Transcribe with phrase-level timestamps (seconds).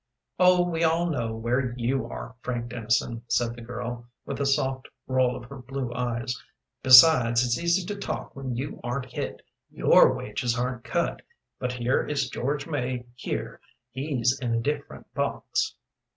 [0.39, 4.87] "Oh, we all know where you are, Frank Dennison," said the girl, with a soft
[5.05, 6.35] roll of her blue eyes.
[6.81, 9.43] "Besides, it's easy to talk when you aren't hit.
[9.69, 11.21] Your wages aren't cut.
[11.59, 13.61] But here is George May here,
[13.91, 15.75] he's in a different box."